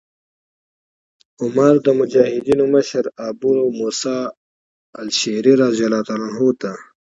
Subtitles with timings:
[1.41, 4.17] عمر د مجاهدینو مشر ابو موسی
[5.01, 6.71] الأشعري رضي الله عنه ته